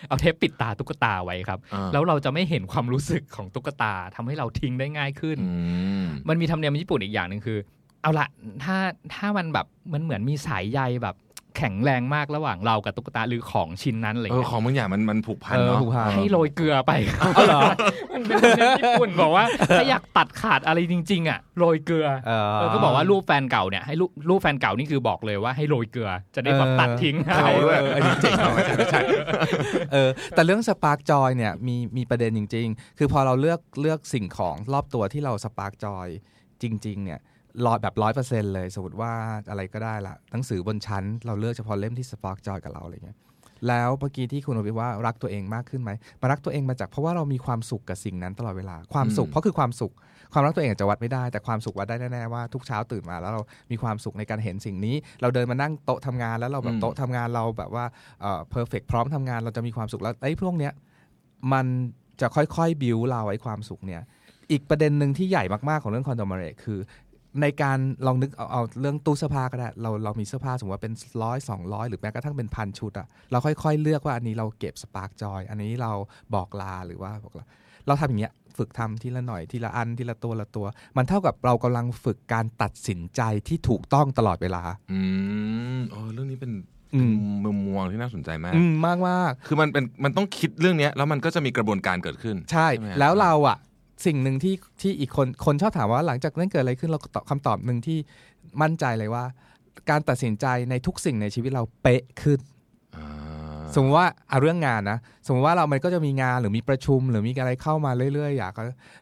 [0.10, 5.54] เอาเทปปิดตาตุ๊กตาไว้ครับอ่าแล้วเราจะไม่เห็นความรู้สึกของตุ๊กตาทำให้เราทิ้งได้ง่ายขึ้นอื
[6.04, 7.58] มมันมีธรรมเนียมญี่ปุ่นอีกอย่างหนึ่งคือ
[8.02, 8.28] เอาละ
[8.64, 8.78] ถ้า
[9.16, 11.16] ถ้ามันแบบมันเหมือนมีสายใยแบบ
[11.58, 17.62] แข็งแรงมากระหว่างเรากับตุ๊กตาหรือของชิ้นนั้นอะไรเออเงี้ยของบางอย่างมันมันผูกพันเออเนาะ ผูกพันให้โรยเกลือไปเอาเหรอ
[18.14, 19.46] มันเป็นธรรมเนียมญี่ปุ่นบอกว่า
[19.78, 29.02] ถ้าอยากตัดขาดอะไรจริง ๆ อะโรยเกลือเออเออก็บอกว่ารูปแฟนเก่าเนี่ยให้รูปรูปแฟนเก่านี่คือบอกเลยว่าให้โรยเกลือจะได้แบบเออตัดทิ้งเผาด้วยเอออันนี้เจ๋งมากไม่ใช่
[29.94, 36.08] เออแต่เรื่อง spark joy เนี่ยมีมีประเด็นจริง ๆ คือพอเราเลือกเลือกสิ่งของรอบตัวที่เรา spark joy
[36.62, 37.20] จริง ๆ เนี่ย
[37.66, 39.12] ร้อยแบบร้อยเปอร์เซ็นต์เลยสมมติว่า
[39.50, 43.18] อะไรก็ได้ละหนังสือบนชั้น เราเลือกเฉพาะเล่มที่ spark joy กับเราอะไรเงี้ย
[43.68, 45.92] แล้วเมื่อกี้ที่คุณโอวิว่ารักตัวเองมากขึ้นไหม
[46.22, 49.94] มารักตัวเองมาจากเพราะว่าเรามีความสุขกับสิ่งนั้นตลอดเวลาความสุขอืมเพราะคือความสุข
[50.34, 53.42] ความรักตัวเองอาจจะวัดไม่ได้ แต่ความสุขวัดได้แน่ๆว่าทุกเช้าตื่นมาแล้วเรา
[53.72, 57.86] มีความสุขในการเห็นสิ่งนี้ เราเดินมานั่งโต๊ะทำงานแล้วเราแบอืบมโต๊ะทำงานเราแบบว่า
[58.22, 60.74] เอ่อเพอร์เฟกพร้อมทำงานเราจะมีความสุขแล้วไอ้พวกเนี้ย
[61.54, 61.66] มัน
[62.22, 64.02] จะค่อยๆบิวเราไอ้ความสุขเนี่ย
[64.52, 66.80] อีกประเด็นหนึ่งที่ใหญ่มากๆของเรื่องคอนโดมเรคือ
[67.42, 75.92] ในการลองนึกเอาเอาเรื่องตู้เสื้อผ้าก็ได้เราเรามีเสื้อผ้าสมมติว่าเป็นร้อยสองร้อยหรือแม้กระทั่งเป็นพันชุดอะเราค่อยๆ เลือกว่าอันนี้เราเก็บสปาร์กจอยอันนี้เรา
[76.36, 77.46] บอกลาหรือว่าบอกลา
[77.88, 80.66] เราทำอย่างเงี้ยฝึกทำทีละหน่อยทีละอันทีละตัวละตัว
[80.98, 85.00] มันเท่ากับเรากำลังฝึกการตัดสินใจที่ถูกต้องตลอดเวลา อื
[85.78, 86.52] มเออเรื่องนี้เป็น
[86.96, 93.58] อืมเป็นมุมมองที่น่าสนใจมากอืมมากมากคือมันเป็นมันต้องคิดเรื่องเนี้ยแล้วมันก็จะมีกระบวนการเกิดขึ้นๆใช่ใช่ไหมแล้วเราอะ
[94.06, 97.98] สิ่งหนึ่งที่ที่อีกคนคนชอบถามว่าหลังจากนั้นเกิดอะไรขึ้นเราก็ตอบคำตอบหนึ่งที่
[98.62, 99.24] มั่นใจเลยว่า
[99.90, 102.40] การตัดสินใจในทุกสิ่งในชีวิตเราเป๊ะขึ้น
[102.98, 103.08] อ่า
[103.76, 108.54] สมมติว่าเอาเรื่องงานนะสมมติว่าเรามันก็จะมีงานหรือมีประชุม หรือมีอะไรเข้ามาเรื่อยๆอยาก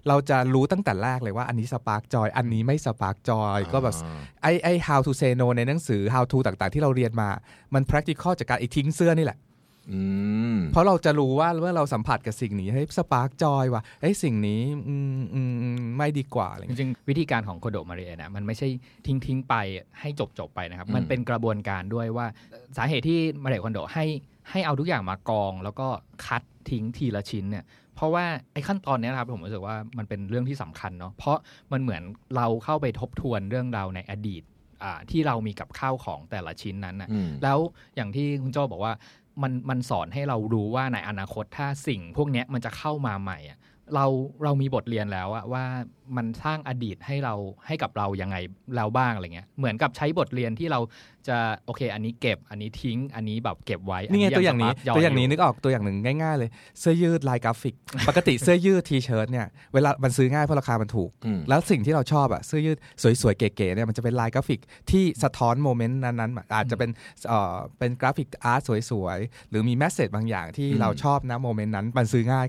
[0.07, 6.73] เราจะรู้ตั้งแต่แรกเลยว่าอันนี้ spark joy อันนี้ไม่ spark joy ก็แบบอ่าไอ้ไอ้ how to say no ในหนังสือ how to ต่างๆ
[6.73, 7.29] ที่เราเรียนมา
[7.73, 9.48] มัน practical จากการไอ้ทิ้งเสื้อนี่แหละอืม
[10.71, 18.67] เพราะเราจะรู้ว่าเมื่อเราสัมผัสกับสิ่งนี้เฮ้ย spark joy ว่ะเฮ้ยสิ่งนี้อืมอืมอืมไม่ดีกว่าอะไรจเงี้ยริงๆวิธีการของโคโดมาเรียนะมันไม่ใช่
[19.05, 19.55] ทิ้งทิ้งๆไป
[19.99, 22.25] ให้จบจบๆไปนะครับอืมมันเป็นกระบวนการด้วยว่า
[22.77, 24.05] สาเหตุที่มาเรียคอนโดให้
[24.49, 25.87] ให้เอาทุกอย่างมากอง แล้วก็
[26.25, 31.37] คัดทิ้งทีละชิ้นเนี่ยเพราะว่าไอ้ขั้นตอนเนี้ยนะครับผมรู้สึกว่ามันเป็นเรื่องที่สำคัญเนาะเพราะ
[31.71, 32.01] มันเหมือน
[32.35, 34.43] เราเข้าไปทบทวนเรื่องราวในอดีต
[34.83, 37.59] อ่าที่เรามีกับข้าวของแต่ละชิ้นนั้นนะอืมแล้ว
[37.95, 38.93] อย่างที่คุณโจบอกว่า
[39.43, 43.59] มันมันสอนให้เรารู้ว่าในอนาคตถ้าสิ่งพวกนี้มันจะเข้ามาใหม่อะ
[43.95, 44.05] เรา
[44.43, 45.63] เรามีบทเรียนแล้วอะว่า
[46.17, 47.33] มันสร้างอดีตให้เรา
[47.67, 48.37] ให้กับเรายังไง
[48.75, 50.79] แล้วบ้างอะไรเงี้ยเหมือนกับใช้บทเรียนที่เรา
[51.27, 57.75] จะโอเค อันนี้เก็บอันนี้ทิ้ง อันนี้แบบเก็บไว้นี่ไงตัวอย่างนี้ spark ตัวอย่างนี้ยนึกออกตัวอย่างหนึ่งง่ายๆเลยเสื้อยืดลายกราฟิก
[58.09, 62.77] ปกติเสื้อยืด T-shirt เนี่ยเวลามันซื้อง่ายเพราะราคามันถูกอืมแล้วสิ่งที่เราชอบอะเสื้อยืด
[63.21, 64.59] สวยๆเก๋ๆเนี่ยมันจะเป็นลายกราฟิก
[64.91, 66.89] ที่สะท้อน moment นั้นๆอาจจะเป็น
[67.27, 72.45] เอ่อเป็น graphic art สวยๆหรือมี message บางอย่างที่อืมเราชอบณ moment นั้นมันซื้อง่าย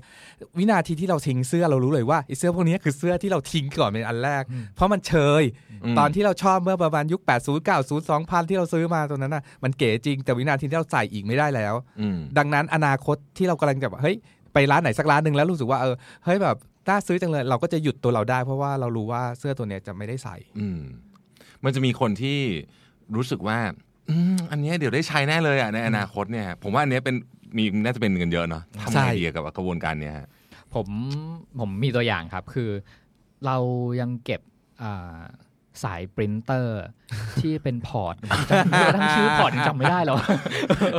[0.57, 4.43] วินาทีที่เราทิ้งเสื้อเรารู้เลยว่าไอ้เสื้อพวกนี้คือเสื้อที่เราทิ้งก่อนเป็นอันแรก
[4.75, 5.43] เพราะมันเชย
[5.91, 14.15] มตอนที่เราชอบเมื่อประมาณยุค 80 90 2000ที่เราซื้อมาตัวนั้นน่ะมันเก๋จริงแต่วินาทีที่เราใส่อีกไม่ได้แล้วอืมดังนั้นอนาคตที่เรากำลังจะแบบเฮ้ย
[14.53, 15.95] ไปร้านไหนสักร้านหนึ่งแล้วรู้สึกว่าเออ
[16.25, 16.57] เฮ้ยแบบ
[16.89, 20.81] น่าซื้อจังเลยเราก็จะหยุดตัวเราได้ เพราะว่าเรารู้ว่าเสื้อตัวเนี้ยจะไม่ได้ใส่ อืม
[21.63, 22.39] มันจะมีคนที่
[23.15, 23.57] รู้สึกว่า
[24.09, 27.15] อืมอันเนี้ยเดี๋ยวได้ใช้แน่เลยอะในอนาคตเนี่ย ผมว่าอันเนี้ยเป็น
[27.57, 30.27] มีน่าจะเป็นเงินเยอะเนาะทำใช่ไงดีกับกระบวนการเนี้ยฮะ
[30.73, 30.87] ผม
[31.59, 32.69] ผมมีตัวอย่างครับคือ
[33.45, 33.57] เรา
[33.99, 34.41] ยังเก็บ
[34.83, 35.19] อ่า
[35.83, 36.81] สายปรินเตอร์
[37.41, 38.15] ที่เป็น port
[38.49, 40.17] จำไม่ได้ทั้งชื่อ port ยังจำไม่ได้แล้ว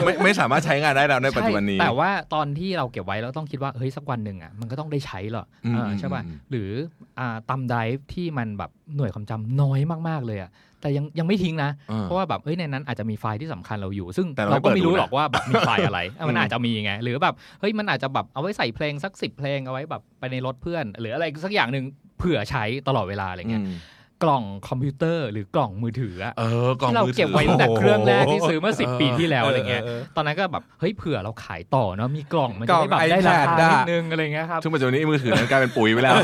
[0.05, 6.71] ไม่ไม่สามารถใช้งานได้แล้วในปัจจุบันนี้ใช่แต่ว่าตอนที่เราเก็บไว้เราต้องคิดว่าเฮ้ยสักวันหนึ่งอะมันก็ต้องได้ใช้หรออืมเออใช่ป่ะอืมหรือ
[7.19, 21.85] อ่า thumb drive ที่มันแบบหน่วยความจำน้อยมากๆเลยอะแต่ยังยังไม่ทิ้งนะอ่าเพราะว่าแบบเอ้ยในนั้นอาจจะมีไฟล์ที่สำคัญเราอยู่ ซึ่งแต่เราเราก็ไม่ไม่เปิดดูรู้นะหรอกว่าแบบมีไฟล์อะไรเออมันอืมอาจจะมีไง หรือแบบเฮ้ยมันอาจจะแบบเอาไว้ใส่เพลงสักสิบเพลงเอาไว้แบบไปในรถเพื่อน หรืออะไรสักอย่างหนึ่ง
[22.19, 23.77] เผื่อใช้ตลอดเวลาอะไรเงี้ยอืม
[24.23, 36.15] กล่องคอมพิวเตอร์หรือกล่องมือถืออะเออกล่องที่เรามือถือเก็บไว้ตั้งแต่เครื่องแรกที่ซื้อเมื่อสิบเออปีที่แล้วอะไรเงี้ยเออเออตอนนั้นก็แบบเฮ้ยเผื่อเราขายต่อเนาะมีกล่องมันกล่จะองได้แบบได้ราคา iPad นิดอะนึงอะไรเงี้ยครับซึ่งปัจจุบันนี้มือถือนั้นกลายเป็นปุ๋ยไปแล้ว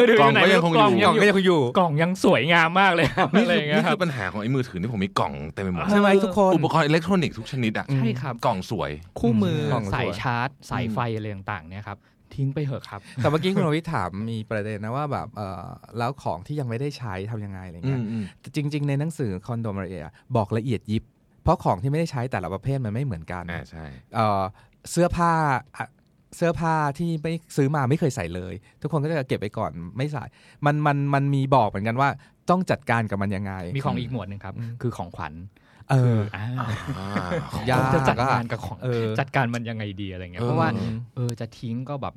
[0.00, 11.98] มือถืกล่องไหนก็ยังคงกล่องอยู่กล่องก็ยังคงอยู่กล่องยังสวยงามมากเลยครับนี่อะไรคือเงี้นี่ยคคืรับอปัญหาของไอ้มือถือที่ผมมีกล่องเต็มไปหมดใช่ไหมทุกคนอุปกรณ์อิเล็กทรอนิกส์ทุกชนิดอะใช่ครับกล่องสวย คู่มือกล่องสายวยชาร์จ สายไฟอะไรต่างๆเนี่ยครับ
[12.34, 15.66] ทิ้งไปเถอะครับ แต่เมื่อกี้คุณโรวิทถามมีประเด็นนะว่าแบบเออ
[15.98, 21.04] แล้วของที่ยังไม่ได้ใช้ทำยังไงอะไรอืเงี้ยมอืมแต่จริง ๆ ในหนังสือคอนโดมเรียบอกละเอียดยิบ
[21.42, 23.84] เพราะของที่ไม่ได้ใช้แต่ละประเภทมันไม่เหมือนกันอ่าใช่
[24.14, 24.42] เอ่อ
[24.90, 25.32] เสื้อผ้า
[25.76, 25.86] อะ
[26.36, 30.24] เสื้อผ้าที่ไม่ซื้อมาไม่เคยใส่เลย ทุกคนก็จะเก็บไปก่อนไม่ใส่
[30.66, 32.08] มันมันมันมีบอกเหมือนกันว่า
[32.50, 35.32] ต้องจัดการกับมันยังไง มีของอีกหมวดหนึ่งครับอืมคือของขวัญ
[35.90, 36.44] เอออ่า
[36.98, 37.30] อ่า
[37.70, 40.68] ยากจะจัดอะการกับของเออจัดการมันยังไงดีอะไรเงี้ยเออเพราะว่า
[41.16, 42.14] เออจะทิ้งก็แบบ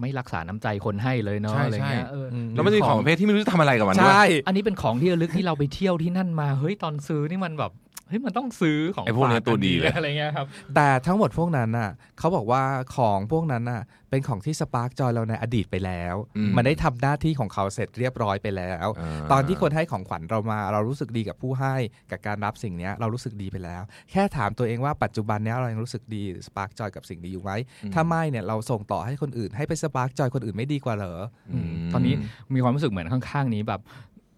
[0.00, 7.72] ไม่รักษาน้ำใจคนให้เลยเนาะใช่อะไรเงี้ยใช่เอออมแล้วมันจะมีของประเภทที่ไม่รู้จะทำอะไรกับมันด้วยใช่อันนี้เป็นของที่ระลึกที่เราไปเที่ยวที่นั่นมาเฮ้ยตอนซื้อนี่มันแบบ
[8.08, 12.62] เฮ้ยมันต้องซื้อของไอ้พวกเนี้ยฝาตัวดีเลยอะไรเงี้ยครับแต่ทั้งหมดพวกนั้นน่ะเขาบอกว่า
[12.96, 21.74] ของพวกนั้นน่ะเป็นของที่ spark joy เราในอดีตไปแล้วอืมมันได้ทำหน้าที่ของเขาเสร็จเรียบร้อยไปแล้วาตอนที่คนให้ของขวัญเรามา เรารู้สึกดีกับผู้ให้
[22.10, 27.50] กับการรับสิ่งเนี้ยเรารู้สึกดีไปแล้ว แค่ถามตัวเองว่าปัจจุบันเนี้ยเรายังรู้สึกดี spark joy กับสิ่งนี้อยู่ไหม
[27.94, 31.20] ถ้าไม่เนี่ยเราส่งต่อให้คนอื่นให้ไป spark joy คนอื่นไม่ดีกว่าเหรอ
[31.68, 32.14] มตอนนี้
[32.54, 33.80] มีความรู้สึกเหมือนข้างๆนี้แบบ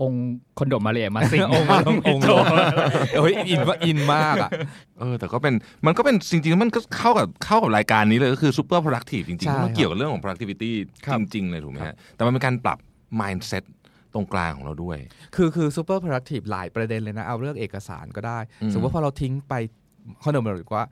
[0.02, 0.24] องค์
[0.58, 2.30] คนโดมาเลยมาสิงองค์มาลงองค์โจ
[3.18, 4.50] โอ้ยอินว่าอินมากอะ
[5.00, 5.54] เออแต่ก็เป็น
[5.86, 10.70] มันก็เป็นจริงๆมันก็เข้ากับเข้ากับรายการนี้เลยก็คือ super productive จริงใช่ๆมันเกี่ยวกับเรื่องของ productivity
[11.06, 12.78] ครับจริงๆเลยถูกไหมฮะแต่มันเป็นการปรับ
[13.20, 13.64] mindset
[14.14, 14.98] ตรงกลางของเราด้วย
[15.36, 19.54] คือคือ super productive หลายประเด็นเลยนะ เอาเรื่องเอกสารก็ได้อืมสมมติว่าพอเราทิ้งไป
[20.22, 20.84] คอนโดมิเนียว่า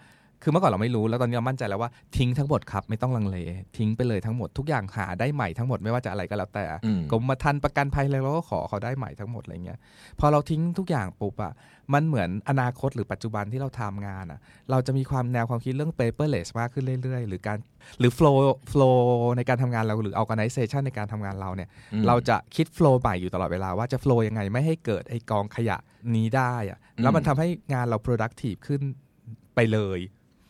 [0.42, 3.38] คือเมื่อก่อนเราไม่รู้แล้วตอนนี้เรามั่นใจแล้วว่าทิ้งทั้งหมดครับไม่ต้องลังเล
[3.76, 9.78] ทิ้งไปเลยทั้งหมดทุกอย่างหาได้ใหม่ทั้งหมดไม่ว่าจะอะไรก็แล้วแต่อืมกรมธรรม์ประกันภัยอะไรเราก็ขอเขาได้ใหม่ทั้งหมดอะไรเงี้ย
[10.20, 11.52] พอเราทิ้งทุกอย่างปุ๊บอะ
[11.94, 17.58] มันเหมือนอนาคตหรือปัจจุบันที่เราทำงานอะเราจะมีความแนวความคิดเรื่อง paperless มากขึ้นเรื่อยๆ หรือการ
[17.98, 18.36] หรือ flow
[18.72, 18.98] flow
[19.36, 25.76] ในการทำงานเราหรือ organization ในการทำงานเราเนี่ยอืมเราจะคิด flow ใหม่อยู่ตลอดเวลาว่าจะ flow ยังไงไม่ให้เกิดไอกองขยะ
[26.14, 28.82] นี้ได้อะแล้วมันทำให้งานเรา productive ขึ้น
[29.54, 30.00] ไปเลย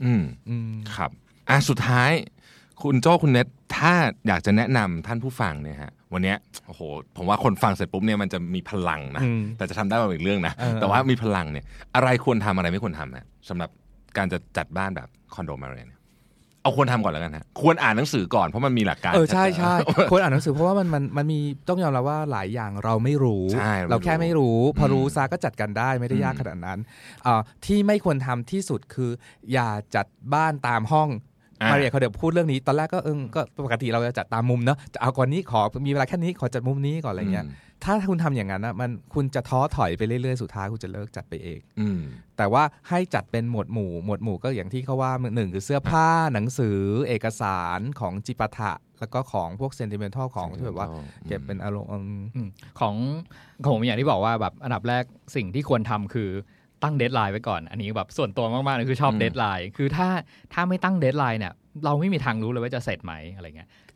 [0.05, 1.11] อืมอืมครับ
[1.51, 2.11] อะสุดท้าย
[2.83, 3.93] คุณโจ้คุณเน็ตถ้า
[4.29, 6.81] อยากจะแนะนำท่านผู้ฟังเนี่ยฮะวันเนี้ยโอ้โห
[7.17, 13.71] ผมว่าคนฟังเสร็จปุ๊บเนี่ยมันจะมีพลังนะอืมแต่จะทำได้มาอีกเรื่องนะเออแต่ว่ามีพลังเนี่ย อะไรควรทำอะไรไม่ควรทำฮะสำหรับ
[14.17, 15.99] การจะจัดบ้านแบบคอนโดมาเรียนย
[16.69, 19.75] เอาควรทำก่อนแล้วกันฮะควรอ่านหนังสือก่อนเพราะมันมีหลักการเออใช่ใช่
[20.11, 26.79] ควรอ่านหนังสือเพราะว่ามันมันมันมีต้องยอมรับว่าหลายอย่างเราไม่รู้ใช่เราแค่ไม่รู้ พอรู้อืมซาก็จัดกันได้ไม่ได้ยากอืมขนาดนั้น
[27.27, 29.11] อ่าที่ไม่ควรทำที่สุดคือ
[29.53, 31.09] อย่าจัดบ้านตามห้อง
[31.61, 37.49] อะมาเรียเขาเดี๋ยวพูดเรื่องนี้ตอนแรกก็เออก็ปกติเราจะจัดตามมุมเนอะจะเอาก่อนนี้ขอมีเวลาแค่นี้ขอจัดมุมนี้ก่อนอะไรเงี้ยม
[37.85, 42.01] ถ้าคุณทำอย่างนั้นนะมันคุณจะท้อถอยไปเรื่อยๆ สุดท้ายคุณจะเลิกจัดไปเอง อืม
[42.37, 50.88] แต่ว่าให้จัดเป็นหมวดหมู่หมวดหมู่ก็อย่างที่เขาว่าหนึ่งคือเสื้อผ้าหนังสือ เอกสารของจิปาถะ แล้วก็ของพวก sentimental ของที่แบบว่า
[51.29, 52.49] เก็บเป็นอารมณ์อืมอืม
[52.81, 52.95] ของ
[53.62, 55.05] ของผมอย่างที่บอกว่าแบบอันดับแรก
[55.37, 56.31] สิ่งที่ควรทำคือ
[56.83, 60.09] ตั้ง deadline ไว้ก่อน อันนี้แบบส่วนตัวมากๆเลยคือชอบอืม deadline คือถ้า
[60.53, 61.53] ถ้าไม่ตั้ง deadline เนี่ย
[61.85, 63.88] เราไม่มีทางรู้เลยว่าจะเสร็จไหมอะไรเงี้ยอ่า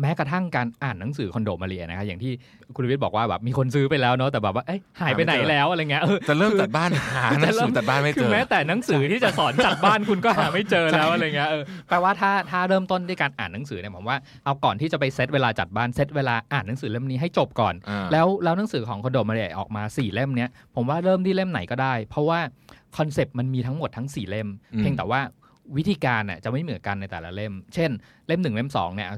[0.00, 2.32] แม้กระทั่งการอ่านหนังสือคนโดมาริเอะนะครับอย่างที่
[2.76, 22.40] คุณวิทย์บอกว่าแบบมีคนซื้อไปแล้วเนาะแต่แบบว่าเอ้ยหายไปไหนแล้วอะไรเงี้ยเออจะเริ่มคือจัดบ้านหาหนังสือจัดบ้านไม่เจอคือแม้แต่หนังสือที่จะสอนจัดบ้านคุณก็หาไม่เจอแล้วอะไรเงี้ยเออแปลว่าถ้าถ้าเริ่มต้นด้วยการอ่านหนังสือเนี่ยผมว่าเอาก่อนที่จะไปเซตเวลาจัดบ้านเซตเวลาอ่านหนังสือเล่มนี้ให้จบก่อนอ่าแล้วแล้วหนังสือของคนโดมาริเอะออกมาสี่เล่มเนี้ยผมว่าเริ่มที่เล่มไหนก็ได้ เพราะว่า
[22.96, 25.20] concept มันมีทั้งหมดทั้งสี่เล่มอืมเพียงแต่ว่า
[25.76, 27.90] วิธีการน่ะจะไม่เหมือนกันในแต่ละเล่ม เช่น
[28.26, 29.08] เล่มหนึ่งเล่มสองเนี่ย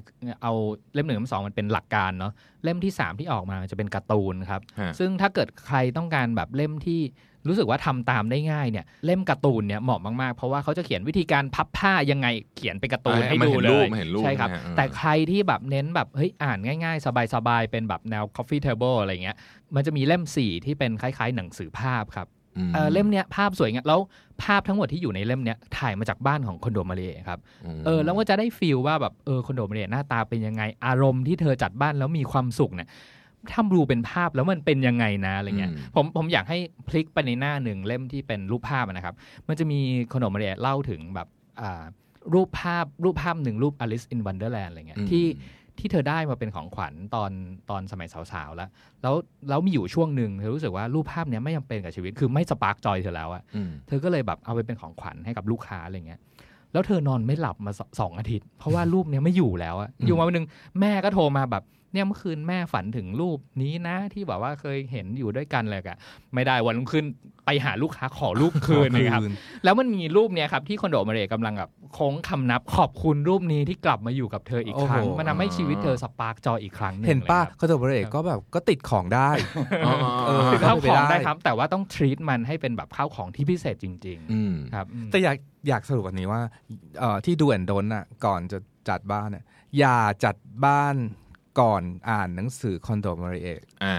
[0.43, 0.53] เอา
[0.95, 2.33] เล่มหนึ่งเล่มสองมันเป็นหลักการเนาะ
[2.65, 7.01] เล่มที่สามที่ออกมาจะเป็นการ์ตูนครับฮะซึ่งถ้าเกิดใครต้องการแบบเล่มที่
[7.49, 19.37] รู้สึกว่าทำตามได้ง่ายเนี่ยเล่มการ์ตูนเนี่ยเหมาะมากๆ เพราะว่าเขาจะเขียนวิธีการพับผ้ายังไงเขียนเป็นการ์ตูนให้มาดูเห็นเลรูปยมาเห็นรูปใช่ครับนะฮะอืมแต่ใครที่แบบเน้นแบบเฮ้ยอ่านง่ายๆ สบายๆ เป็นแบบแนว coffee table อะไรเงี้ย
[19.75, 22.38] มันจะมีเล่ม 4 ที่เป็นคล้ายๆ หนังสือภาพครับม
[22.75, 24.01] เอ่อเล่มเนี้ยภาพสวยงามแล้ว
[24.43, 27.39] ภาพทั้งหมดที่อยู่ในเล่มเนี้ยถ่ายมาจากบ้านของคอนโดมาเลครับ
[27.79, 32.89] มเออแล้วก็จะได้ฟีลว่าแบบเออคอนโดมาเลหน้าตาเป็นยังไงอารมณ์ที่เธอจัดบ้านแล้วมีความสุขเนี่ย
[33.51, 39.15] ถ้าดูเป็นภาพแล้วมันเป็นยังไงนะอะไรเงี้ยอืมผมผมอยากให้พลิกไปในหน้าหนึ่งเล่มที่เป็นรูปภาพอะนะครับ
[39.49, 39.81] มันจะมี
[40.13, 41.29] คนโดมาริเอะเล่าถึงแบบ
[41.61, 41.83] อ่า
[42.35, 45.25] รูปภาพรูปภาพหนึ่งรูป Alice in Wonderland อะไรเงี้ยอืมที่
[45.79, 47.31] ที่เธอได้มาเป็นของขวัญตอน
[47.71, 48.69] ตอนสมัยสาวๆแล้ว
[49.03, 49.15] แล้ว
[49.49, 56.21] แล้วมีอยู่ช่วงหนึ่งเธอรู้สึกว่ารูปภาพเนี้ยไม่จำเป็นกับชีวิตคือไม่ spark joy เธอแล้วอะอืมเธอก็เลยแบบเอาไปเป็นของขวัญให้กับลูกค้าอะไรเงี้ย
[56.73, 60.47] แล้วเธอนอนไม่หลับมาสสองอาทิตย์ เพราะว่ารูปเนี้ยไม่อยู่แล้วอะอืมอยู่มาวันหนึ่ง
[60.81, 65.99] แม่ก็โทรมาแบบ เนี่ยเมื่อคืนแม่ฝันถึงรูปนี้นะที่แบบว่าเคยเห็นอยู่ด้วยกันเลยอะ
[66.35, 67.05] ไม่ได้วันรุ่งขึ้น
[67.47, 69.23] ไปหาลูกค้าขอรูปคืนนะครับ
[69.65, 79.31] แล้วมันมีรูปเนี้ยครับที่คอนโดมาเรย์กำลังแบบโค้งคำนับขอบคุณรูปนี้ที่กลับมาอยู่กับเธออีกครั้งโอ้โหมันทำให้ชีวิตเธอสปาร์กจอยอีกครั้งหนึ่งเห็นป้าลยครับคอนโดมิเนียก็แบบก็ติดของได้
[79.87, 79.95] อ๋อ
[80.27, 85.37] เออคือข้าวของเป็นไปได้ได้ครับ แต่ว่าต้องทรีตมันให้เป็นแบบข้าวของที่พิเศษจริงอืมๆครับอืมแต่อยาก
[85.69, 86.41] อยากสรุปวันนี้ว่า
[86.99, 89.45] เอ่อที่ดูแอนโดนน่ะก่อนจะจัดบ้านน่ะ
[89.79, 90.97] อย่าจัดบ้าน
[91.61, 93.97] ก่อนอ่านหนังสือคอนโดมาริเอกอ่า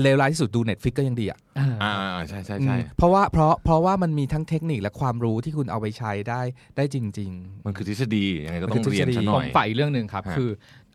[0.00, 6.40] เลวร้ายที่สุดดู Netflix ก็ยังดีอะอ่าอ่าอ่าใช่ใช่ใช่อืมเพราะว่าเพราะเพราะว่ามันมีทั้งเทคนิคและความรู้ที่คุณเอาไปใช้ได้
[6.76, 7.30] ได้จริง
[7.66, 10.50] มันคือทฤษฎียังไงก็มันต้คือองเรียนทฤษฎีซะหผน่อมยฝ่ายอีกเรื่องหนึ่งครับฮะคือ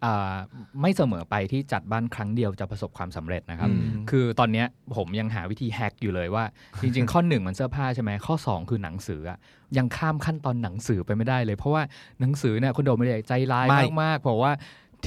[0.05, 0.35] อ่า
[0.81, 6.43] ไม่เสมอไปที่จัดบ้านครั้งเดียวจะประสบความสำเร็จนะครับอืมคือตอนเนี้ยผมยังหาวิธีแฮกอยู่เลยว่า
[6.81, 9.37] จริง ๆ ข้อหนึ่งมันเสื้อผ้าใช่ไหมข้อ 2 คือหนังสืออะ
[9.77, 11.83] ยังข้ามขั้นตอนหนังสือไปไม่ได้เลย เพราะว่า
[12.21, 14.51] หนังสือเนี่ยคุณโดมไม่ได้ใจร้ายไม่มากๆบอกว่า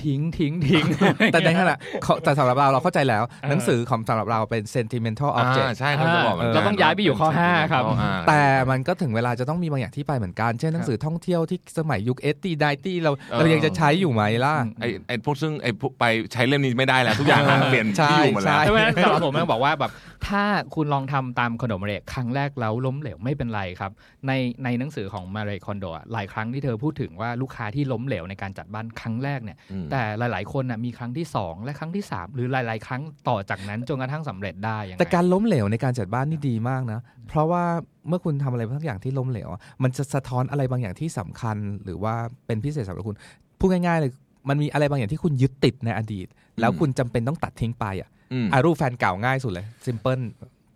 [0.04, 19.90] ทิ้งทิ้งทิ้งๆแต่ในขณะเขาแต่สำหรับเราเราเข้าใจแล้ว หนังสือของสำหรับเราเป็น sentimental อ่า object ใช่เขาจะบอกเหมือนกันเราต้องย้ายไปอยู่ข้อห้าครับอ่าแต่มันก็ถึงเวลาจะต้องมีบางอย่างที่ไปเหมือนกันเช่นหนังสือท่องเที่ยวที่สมัยยุคเอตีไดตี้เราเออเรายังจะใช้อยู่ไหมล่ะไอ้ไอ้พวกซึ่งไอ้พวกไปใช้เล่มนี้ไม่ได้แล้ว ทุกอย่างเออเปลี่ยนใช่ที่อยู่หมดแล้วใช่ใช่ไหมสำหรับผมมันบอกว่าแบบ
[20.26, 23.92] ถ้าคุณลองทำตามคอนโดมาเรกครั้งแรกแล้วล้มเหลวไม่เป็นไรครับ
[24.26, 24.32] ใน
[24.64, 37.64] ในหนังสือของมาเรคอนโดอะหลายครั้งที่เธอพูดถึงว่าลูกค้าที่ล้มเหลวในการจัดบ้านครั้งแรกเนี่ยอืมแต่หลาย ๆ คนน่ะมีครั้งที่ 2 และครั้งที่ 3 หรือหลาย ๆ ครั้งต่อจากนั้นจนกระทั่งสำเร็จได้ยังไงแต่การล้มเหลวในการจัดบ้านนี่ดีมากนะ เพราะว่า
[38.08, 42.14] เมื่อคุณทำอะไรบางอย่างที่ล้มเหลวอะมันจะสะท้อนอะไรบางอย่างที่สำคัญ หรือว่า
[42.46, 43.16] เป็นพิเศษสำหรับคุณ
[43.58, 44.12] พูดง่ายๆเลย
[44.48, 46.26] มันมีอะไรบางอย่างที่คุณยึดติดในอดีต
[46.60, 50.20] แล้วคุณจำเป็นต้องตัดทิ้งไปอะ อืมอารูปแฟนเก่าง่ายสุดเลยซิมเพิล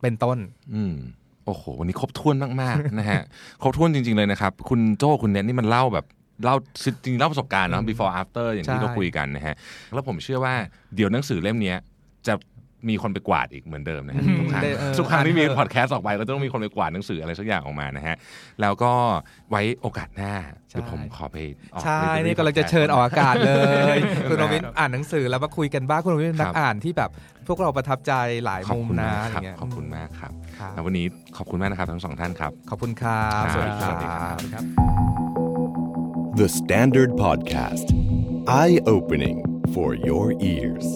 [0.02, 0.38] เป็นต้น
[0.74, 0.94] อืม
[1.46, 3.22] โอ้โห วันนี้ครบถ้วนมากๆนะฮะ
[3.62, 6.06] ครบถ้วนจริง ๆเลยนะครับ คุณโจ้คุณเน็ตนี่มันเล่าแบบ
[6.44, 9.54] เล่าจริงๆเล่าประสบการณ์เนาะ before after อย่างที่ใช่เราคุยกันนะฮะ
[9.94, 10.54] แล้วผมเชื่อว่า
[10.94, 11.78] เดี๋ยวหนังสือเล่มเนี้ย
[12.26, 12.34] จะ
[12.90, 18.16] มีคนไปกวาดอีกเหมือนเดิมนะฮะอืมทุกครั้งได้เออทุกครั้งที่มีอ่านเถอะพอดแคสต์ออกไปก็ต้องมีคนไปกวาดหนังสืออะไรสักอย่างออกมานะฮะ
[18.60, 18.92] แล้วก็
[19.50, 20.34] ไว้โอกาสหน้า
[20.70, 21.36] เดี๋ยวผมขอไป
[21.74, 23.52] ออกใช่ library นี่กำลังจะเชิญออกอากาศเล
[23.96, 27.10] ย คุณโรครับวินอ่านหนังสือแล้วมาคุยกันบ้างคุณโรวินเป็นนัคกรับอ่านที่แบบ
[27.48, 28.12] พวกเราประทับใจ
[28.44, 34.64] หลายขอบมุมคุณนะมากอะไรครับเงี้ยขอบคุณมากครับครับแล้ววันนี้ขอบคุณมากนะครับทั้งสองท่านครับ ขอบคุณครับสวัสดีคสวัสดีครัรับบครับ
[36.40, 37.92] The Standard Podcast.
[38.48, 39.38] Eye opening
[39.74, 40.86] for your ears.